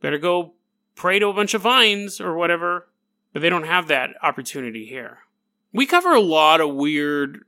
[0.02, 0.54] better go
[0.96, 2.88] pray to a bunch of vines or whatever.
[3.34, 5.20] But they don't have that opportunity here.
[5.72, 7.46] We cover a lot of weird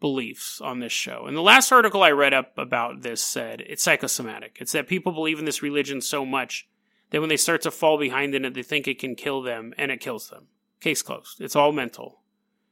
[0.00, 1.26] beliefs on this show.
[1.26, 4.58] And the last article I read up about this said it's psychosomatic.
[4.60, 6.68] It's that people believe in this religion so much
[7.10, 9.72] that when they start to fall behind in it, they think it can kill them,
[9.78, 10.48] and it kills them.
[10.80, 11.40] Case closed.
[11.40, 12.20] It's all mental.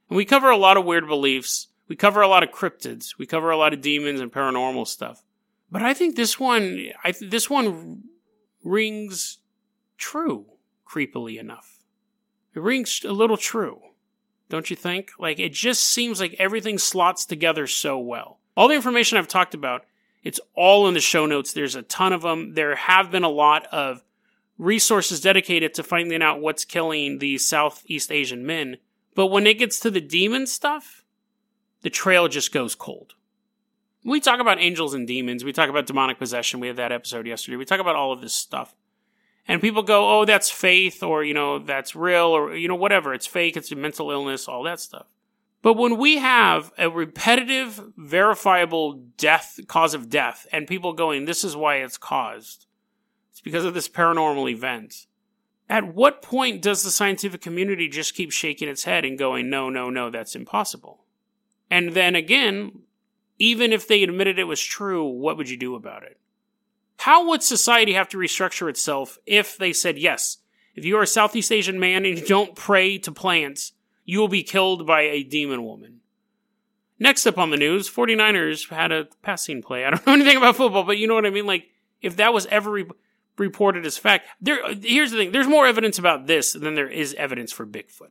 [0.09, 1.69] And we cover a lot of weird beliefs.
[1.89, 3.17] We cover a lot of cryptids.
[3.17, 5.23] We cover a lot of demons and paranormal stuff.
[5.71, 8.03] But I think this one, I th- this one
[8.63, 9.39] rings
[9.97, 10.47] true,
[10.89, 11.79] creepily enough.
[12.55, 13.81] It rings a little true,
[14.49, 15.13] don't you think?
[15.19, 18.39] Like it just seems like everything slots together so well.
[18.57, 19.85] All the information I've talked about,
[20.23, 21.53] it's all in the show notes.
[21.53, 22.55] There's a ton of them.
[22.55, 24.03] There have been a lot of
[24.59, 28.77] resources dedicated to finding out what's killing these Southeast Asian men.
[29.15, 31.05] But when it gets to the demon stuff,
[31.83, 33.15] the trail just goes cold.
[34.05, 35.45] We talk about angels and demons.
[35.45, 36.61] We talk about demonic possession.
[36.61, 37.57] We had that episode yesterday.
[37.57, 38.75] We talk about all of this stuff.
[39.47, 43.13] And people go, oh, that's faith, or, you know, that's real, or, you know, whatever.
[43.13, 45.07] It's fake, it's a mental illness, all that stuff.
[45.63, 51.43] But when we have a repetitive, verifiable death, cause of death, and people going, this
[51.43, 52.67] is why it's caused,
[53.31, 55.07] it's because of this paranormal event.
[55.69, 59.69] At what point does the scientific community just keep shaking its head and going, no,
[59.69, 61.05] no, no, that's impossible?
[61.71, 62.83] And then again,
[63.41, 66.21] even if they admitted it was true, what would you do about it?
[66.99, 70.37] How would society have to restructure itself if they said, yes,
[70.77, 73.73] if you are a Southeast Asian man and you don't pray to plants,
[74.05, 76.01] you will be killed by a demon woman?
[76.99, 79.87] Next up on the news, 49ers had a passing play.
[79.87, 81.47] I don't know anything about football, but you know what I mean?
[81.47, 81.67] Like,
[82.01, 82.71] if that was ever.
[82.71, 82.85] Re-
[83.39, 84.29] reported as fact.
[84.43, 88.11] There, here's the thing: there's more evidence about this than there is evidence for Bigfoot.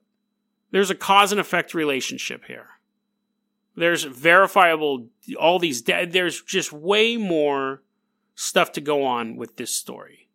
[0.71, 2.78] There's a cause and effect relationship here.
[3.79, 5.07] There's verifiable
[5.39, 5.81] all these.
[5.81, 7.81] De- there's just way more
[8.35, 10.27] stuff to go on with this story.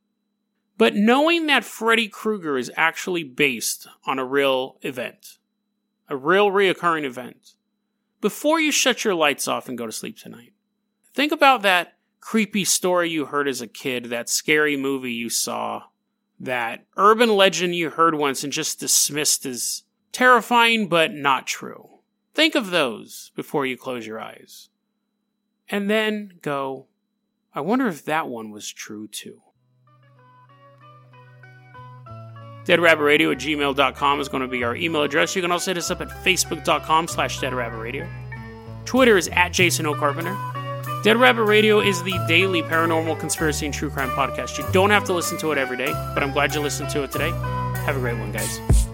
[0.78, 5.38] But knowing that Freddy Krueger is actually based on a real event,
[6.08, 7.52] a real reoccurring event,
[8.22, 10.54] before you shut your lights off and go to sleep tonight,
[11.12, 15.82] think about that creepy story you heard as a kid, that scary movie you saw,
[16.40, 19.82] that urban legend you heard once and just dismissed as
[20.12, 21.93] terrifying but not true.
[22.34, 24.68] Think of those before you close your eyes.
[25.68, 26.86] And then go,
[27.54, 29.40] I wonder if that one was true too.
[32.64, 35.36] DeadRabbitRadio at gmail.com is going to be our email address.
[35.36, 38.08] You can also hit us up at facebook.com slash deadrabbitradio.
[38.86, 40.34] Twitter is at Jason O'Carpenter.
[41.04, 44.56] Dead Rabbit Radio is the daily paranormal conspiracy and true crime podcast.
[44.56, 47.02] You don't have to listen to it every day, but I'm glad you listened to
[47.02, 47.30] it today.
[47.84, 48.93] Have a great one, guys.